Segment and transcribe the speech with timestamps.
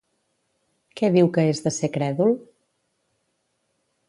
[1.01, 2.35] Què diu que és de ser crèdul?